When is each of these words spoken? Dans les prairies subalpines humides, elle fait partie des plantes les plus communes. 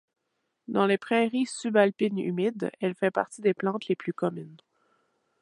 Dans 0.67 0.87
les 0.87 0.97
prairies 0.97 1.45
subalpines 1.45 2.17
humides, 2.17 2.71
elle 2.79 2.95
fait 2.95 3.11
partie 3.11 3.41
des 3.41 3.53
plantes 3.53 3.87
les 3.87 3.95
plus 3.95 4.13
communes. 4.13 4.57